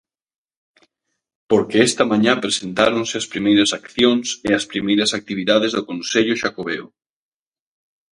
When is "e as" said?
4.47-4.65